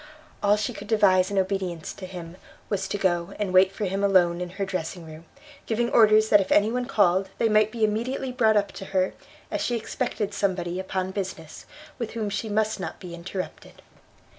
[0.41, 2.37] All she could devise in obedience to him,
[2.69, 5.25] was to go and wait for him alone in her dressing room,
[5.67, 9.13] giving orders that if any one called they might be immediately brought up to her,
[9.51, 11.67] as she expected somebody upon business,
[11.99, 13.83] with whom she must not be interrupted.